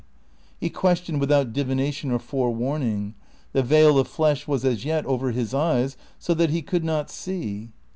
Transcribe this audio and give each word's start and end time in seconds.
He 0.59 0.71
questioned 0.71 1.19
without 1.19 1.53
divination 1.53 2.09
or 2.09 2.17
forewarning. 2.17 3.13
The 3.53 3.61
veil 3.61 3.99
of 3.99 4.07
flesh 4.07 4.47
was 4.47 4.65
as 4.65 4.83
yet 4.83 5.05
over 5.05 5.29
his 5.29 5.53
eyes, 5.53 5.95
so 6.17 6.33
that 6.33 6.49
he 6.49 6.63
could 6.63 6.83
not 6.83 7.11
see. 7.11 7.69